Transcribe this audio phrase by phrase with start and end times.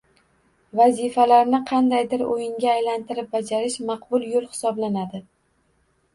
[0.77, 5.25] Vazifalarni qandaydir o‘yinga aylantirib bajarish maqbul yo‘l hisoblanadi.